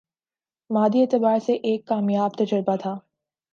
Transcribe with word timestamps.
مادی 0.69 1.01
اعتبار 1.01 1.39
سے 1.39 1.53
یہ 1.53 1.59
ایک 1.63 1.87
کامیاب 1.87 2.37
تجربہ 2.37 2.75
تھا 2.75 2.97